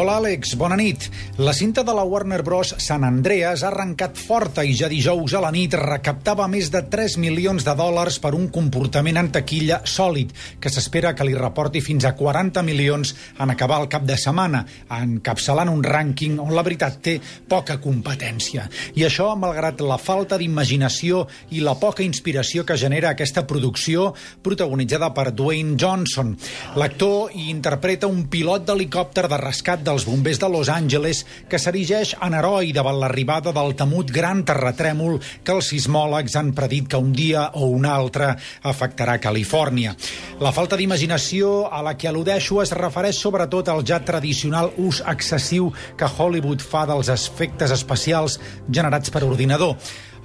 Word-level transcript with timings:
Hola, 0.00 0.14
Àlex, 0.16 0.54
bona 0.56 0.78
nit. 0.80 1.10
La 1.36 1.52
cinta 1.52 1.82
de 1.84 1.92
la 1.92 2.06
Warner 2.08 2.40
Bros. 2.40 2.70
San 2.80 3.02
Andreas 3.04 3.60
ha 3.60 3.68
arrencat 3.68 4.16
forta 4.16 4.62
i 4.64 4.72
ja 4.72 4.88
dijous 4.88 5.34
a 5.36 5.42
la 5.44 5.50
nit 5.52 5.74
recaptava 5.76 6.46
més 6.48 6.70
de 6.72 6.80
3 6.88 7.18
milions 7.20 7.66
de 7.66 7.74
dòlars 7.76 8.16
per 8.24 8.30
un 8.32 8.46
comportament 8.48 9.20
en 9.20 9.28
taquilla 9.34 9.82
sòlid, 9.84 10.32
que 10.56 10.72
s'espera 10.72 11.12
que 11.12 11.26
li 11.28 11.34
reporti 11.36 11.82
fins 11.84 12.06
a 12.08 12.14
40 12.16 12.62
milions 12.64 13.12
en 13.44 13.52
acabar 13.52 13.82
el 13.82 13.90
cap 13.92 14.06
de 14.08 14.16
setmana, 14.16 14.62
encapçalant 14.88 15.68
un 15.68 15.84
rànquing 15.84 16.40
on 16.40 16.56
la 16.56 16.64
veritat 16.64 16.96
té 17.04 17.18
poca 17.52 17.76
competència. 17.84 18.70
I 18.96 19.04
això, 19.04 19.28
malgrat 19.36 19.84
la 19.84 20.00
falta 20.00 20.40
d'imaginació 20.40 21.26
i 21.52 21.60
la 21.60 21.76
poca 21.76 22.06
inspiració 22.06 22.64
que 22.64 22.78
genera 22.80 23.12
aquesta 23.12 23.44
producció 23.44 24.14
protagonitzada 24.40 25.12
per 25.12 25.28
Dwayne 25.36 25.76
Johnson. 25.76 26.32
L'actor 26.80 27.36
hi 27.36 27.50
interpreta 27.52 28.08
un 28.08 28.24
pilot 28.32 28.64
d'helicòpter 28.64 29.28
de 29.28 29.44
rescat 29.44 29.88
dels 29.90 30.06
bombers 30.06 30.38
de 30.38 30.48
Los 30.48 30.68
Angeles 30.70 31.24
que 31.50 31.58
s'erigeix 31.58 32.14
en 32.22 32.36
heroi 32.38 32.70
davant 32.74 33.00
l'arribada 33.00 33.50
del 33.54 33.74
temut 33.78 34.12
gran 34.14 34.44
terratrèmol 34.46 35.18
que 35.42 35.56
els 35.56 35.70
sismòlegs 35.72 36.36
han 36.38 36.52
predit 36.54 36.86
que 36.92 37.00
un 37.00 37.10
dia 37.16 37.48
o 37.58 37.66
un 37.74 37.88
altre 37.90 38.36
afectarà 38.70 39.18
Califòrnia. 39.22 39.96
La 40.40 40.54
falta 40.54 40.78
d'imaginació 40.78 41.66
a 41.66 41.82
la 41.82 41.96
que 41.98 42.10
al·ludeixo 42.10 42.60
es 42.62 42.74
refereix 42.76 43.18
sobretot 43.18 43.72
al 43.72 43.82
ja 43.86 43.98
tradicional 44.06 44.70
ús 44.78 45.02
excessiu 45.10 45.72
que 45.98 46.06
Hollywood 46.06 46.62
fa 46.62 46.86
dels 46.86 47.10
efectes 47.10 47.74
especials 47.74 48.38
generats 48.70 49.10
per 49.10 49.24
ordinador. 49.26 49.74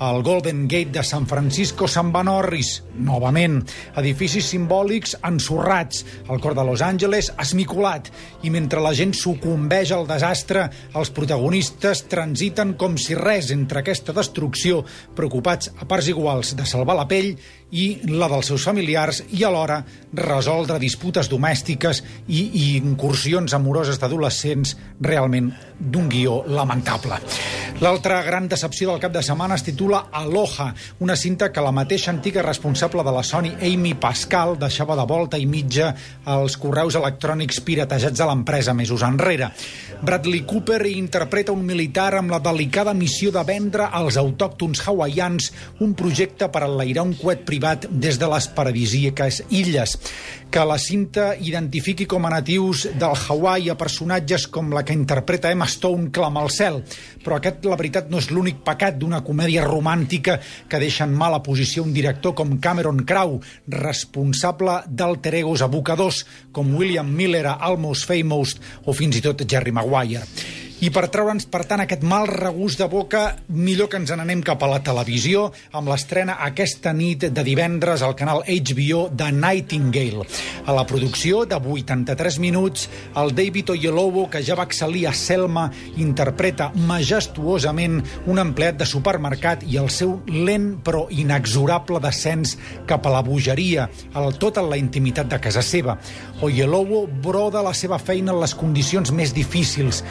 El 0.00 0.22
Golden 0.26 0.66
Gate 0.66 0.90
de 0.90 1.02
San 1.06 1.26
Francisco 1.30 1.86
se'n 1.86 2.08
va 2.14 2.24
Norris, 2.26 2.80
novament. 2.98 3.60
Edificis 4.00 4.48
simbòlics 4.50 5.14
ensorrats, 5.22 6.02
el 6.26 6.40
cor 6.42 6.56
de 6.58 6.64
Los 6.66 6.82
Angeles 6.82 7.30
esmicolat, 7.38 8.10
i 8.42 8.50
mentre 8.50 8.82
la 8.82 8.94
gent 8.96 9.14
sucumbeix 9.14 9.92
al 9.94 10.08
desastre, 10.08 10.66
els 10.98 11.12
protagonistes 11.14 12.04
transiten 12.10 12.74
com 12.80 12.98
si 12.98 13.14
res 13.14 13.52
entre 13.54 13.84
aquesta 13.84 14.12
destrucció, 14.16 14.82
preocupats 15.14 15.70
a 15.78 15.86
parts 15.86 16.10
iguals 16.10 16.56
de 16.58 16.66
salvar 16.66 16.98
la 16.98 17.06
pell 17.10 17.30
i 17.70 17.86
la 18.10 18.28
dels 18.30 18.50
seus 18.50 18.66
familiars 18.66 19.22
i 19.34 19.44
alhora 19.46 19.80
resoldre 20.14 20.80
disputes 20.82 21.30
domèstiques 21.30 22.02
i, 22.26 22.42
i 22.50 22.66
incursions 22.82 23.54
amoroses 23.54 24.02
d'adolescents 24.02 24.74
realment 25.00 25.52
d'un 25.78 26.10
guió 26.10 26.42
lamentable. 26.50 27.22
L'altra 27.82 28.20
gran 28.22 28.44
decepció 28.46 28.92
del 28.92 29.00
cap 29.02 29.10
de 29.10 29.20
setmana 29.26 29.56
es 29.58 29.64
titula 29.66 30.04
Aloha, 30.14 30.68
una 31.02 31.16
cinta 31.18 31.48
que 31.50 31.60
la 31.60 31.72
mateixa 31.74 32.12
antiga 32.12 32.42
responsable 32.46 33.02
de 33.02 33.10
la 33.12 33.24
Sony, 33.26 33.48
Amy 33.66 33.96
Pascal, 33.98 34.54
deixava 34.60 34.94
de 34.94 35.02
volta 35.10 35.40
i 35.42 35.46
mitja 35.50 35.88
als 36.30 36.54
correus 36.62 36.94
electrònics 36.94 37.58
piratejats 37.66 38.20
de 38.20 38.28
l'empresa 38.30 38.76
mesos 38.78 39.02
enrere. 39.02 39.50
Bradley 40.04 40.44
Cooper 40.46 40.86
interpreta 40.86 41.50
un 41.50 41.64
militar 41.66 42.12
amb 42.20 42.30
la 42.30 42.38
delicada 42.44 42.94
missió 42.94 43.32
de 43.34 43.42
vendre 43.42 43.88
als 43.90 44.20
autòctons 44.22 44.84
hawaians 44.86 45.50
un 45.82 45.96
projecte 45.98 46.46
per 46.54 46.62
enlairar 46.68 47.02
un 47.08 47.16
coet 47.18 47.42
privat 47.42 47.88
des 47.90 48.20
de 48.22 48.30
les 48.30 48.48
paradisíaques 48.54 49.42
illes. 49.50 49.98
Que 50.54 50.62
la 50.62 50.78
cinta 50.78 51.32
identifiqui 51.34 52.06
com 52.06 52.22
a 52.28 52.30
natius 52.30 52.84
del 52.94 53.16
Hawaii 53.18 53.72
a 53.72 53.78
personatges 53.80 54.46
com 54.46 54.70
la 54.70 54.84
que 54.86 54.94
interpreta 54.94 55.50
Emma 55.50 55.66
Stone 55.66 56.12
clama 56.14 56.44
al 56.44 56.52
cel. 56.54 56.84
Però 57.24 57.40
aquest, 57.40 57.63
la 57.68 57.78
veritat, 57.80 58.10
no 58.10 58.20
és 58.22 58.30
l'únic 58.32 58.62
pecat 58.66 58.98
d'una 59.00 59.22
comèdia 59.26 59.64
romàntica 59.66 60.38
que 60.68 60.80
deixa 60.82 61.06
en 61.08 61.14
mala 61.16 61.42
posició 61.44 61.84
un 61.84 61.94
director 61.94 62.34
com 62.38 62.58
Cameron 62.58 63.04
Crowe, 63.08 63.40
responsable 63.68 64.80
d'alter 64.88 65.36
egos 65.44 65.62
abocadors 65.62 66.24
com 66.52 66.74
William 66.76 67.08
Miller 67.10 67.46
a 67.50 67.58
Almost 67.70 68.08
Famous 68.10 68.58
o 68.84 68.96
fins 68.96 69.20
i 69.20 69.24
tot 69.24 69.46
Jerry 69.48 69.72
Maguire. 69.72 70.24
I 70.84 70.90
per 70.92 71.06
treure'ns, 71.08 71.46
per 71.48 71.62
tant, 71.64 71.80
aquest 71.80 72.02
mal 72.04 72.26
regust 72.28 72.76
de 72.82 72.84
boca, 72.92 73.20
millor 73.56 73.86
que 73.88 73.96
ens 73.96 74.10
n'anem 74.12 74.42
cap 74.44 74.60
a 74.60 74.68
la 74.68 74.82
televisió 74.84 75.46
amb 75.72 75.88
l'estrena 75.88 76.34
aquesta 76.44 76.90
nit 76.92 77.22
de 77.32 77.44
divendres 77.46 78.02
al 78.04 78.12
canal 78.18 78.42
HBO 78.44 79.06
de 79.08 79.30
Nightingale. 79.32 80.26
A 80.66 80.74
la 80.76 80.84
producció 80.84 81.46
de 81.48 81.56
83 81.56 82.36
minuts, 82.42 82.90
el 83.16 83.32
David 83.32 83.70
Oyelowo, 83.72 84.26
que 84.28 84.42
ja 84.44 84.58
va 84.58 84.66
excel·lir 84.68 85.06
a 85.08 85.14
Selma, 85.16 85.70
interpreta 85.96 86.68
majestuosament 86.74 88.02
un 88.28 88.42
empleat 88.42 88.76
de 88.82 88.90
supermercat 88.90 89.64
i 89.64 89.80
el 89.80 89.88
seu 89.88 90.18
lent 90.28 90.68
però 90.84 91.06
inexorable 91.08 92.02
descens 92.04 92.58
cap 92.90 93.08
a 93.08 93.14
la 93.14 93.24
bogeria, 93.24 93.88
el 94.20 94.36
tot 94.36 94.60
en 94.60 94.68
la 94.68 94.80
intimitat 94.82 95.32
de 95.32 95.40
casa 95.40 95.64
seva. 95.64 95.96
Oyelowo 96.44 97.06
broda 97.24 97.64
la 97.64 97.72
seva 97.72 97.96
feina 98.02 98.34
en 98.36 98.42
les 98.44 98.52
condicions 98.58 99.16
més 99.16 99.32
difícils. 99.32 100.04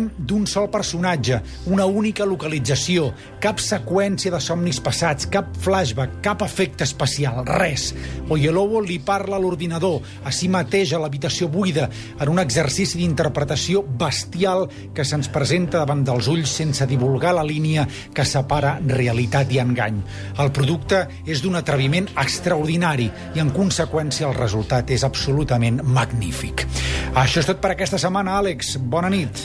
Parlem 0.00 0.26
d'un 0.30 0.46
sol 0.48 0.68
personatge, 0.72 1.40
una 1.68 1.84
única 1.84 2.24
localització, 2.24 3.10
cap 3.42 3.58
seqüència 3.60 4.30
de 4.32 4.38
somnis 4.40 4.78
passats, 4.80 5.26
cap 5.28 5.50
flashback, 5.60 6.20
cap 6.24 6.40
efecte 6.46 6.86
especial, 6.86 7.42
res. 7.44 7.90
Oyelowo 8.32 8.80
li 8.80 8.96
parla 9.04 9.36
a 9.36 9.40
l'ordinador, 9.42 10.00
a 10.24 10.32
si 10.32 10.48
mateix 10.48 10.94
a 10.94 11.00
l'habitació 11.02 11.50
buida, 11.52 11.88
en 12.16 12.32
un 12.32 12.40
exercici 12.40 13.00
d'interpretació 13.00 13.82
bestial 13.82 14.68
que 14.96 15.04
se'ns 15.04 15.28
presenta 15.32 15.82
davant 15.82 16.04
dels 16.06 16.30
ulls 16.32 16.54
sense 16.60 16.86
divulgar 16.88 17.34
la 17.36 17.44
línia 17.44 17.86
que 18.14 18.24
separa 18.24 18.78
realitat 18.80 19.52
i 19.52 19.60
engany. 19.60 20.00
El 20.40 20.52
producte 20.56 21.02
és 21.26 21.42
d'un 21.44 21.58
atreviment 21.60 22.08
extraordinari 22.14 23.10
i, 23.34 23.42
en 23.42 23.52
conseqüència, 23.52 24.30
el 24.30 24.38
resultat 24.38 24.94
és 24.96 25.04
absolutament 25.04 25.82
magnífic. 25.84 26.64
Això 27.10 27.44
és 27.44 27.52
tot 27.52 27.60
per 27.60 27.74
aquesta 27.74 28.00
setmana, 28.00 28.38
Àlex. 28.40 28.78
Bona 28.80 29.12
nit. 29.12 29.44